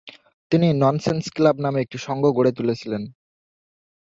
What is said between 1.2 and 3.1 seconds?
Club নামে একটি সংঘ গড়ে তুলেছিলেন।